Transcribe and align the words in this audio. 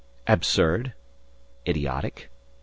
"Absurd?... 0.25 0.93
Idiotic? 1.67 2.31